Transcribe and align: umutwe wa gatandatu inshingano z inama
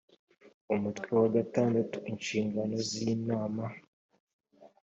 umutwe 0.73 1.11
wa 1.19 1.29
gatandatu 1.35 1.97
inshingano 2.11 2.75
z 2.87 2.89
inama 3.13 3.65